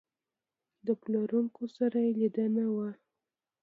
[0.85, 2.89] د پلورونکو سره یې لیدلي وو.